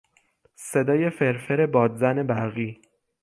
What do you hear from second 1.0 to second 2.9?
فرفر بادزن برقی